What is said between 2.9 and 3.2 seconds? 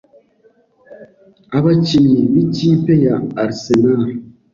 ya